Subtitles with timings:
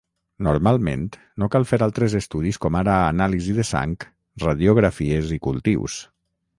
[0.45, 1.03] Normalment
[1.43, 3.97] no cal fer altres estudis com ara anàlisi de sang,
[4.49, 6.05] radiografies i cultius.